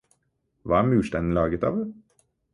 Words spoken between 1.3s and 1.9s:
laget av?